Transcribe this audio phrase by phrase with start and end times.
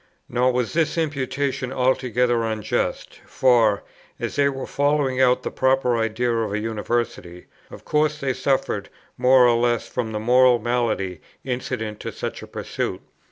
[0.27, 3.83] Nor was this imputation altogether unjust; for,
[4.19, 8.89] as they were following out the proper idea of a University, of course they suffered
[9.15, 13.01] more or less from the moral malady incident to such a pursuit.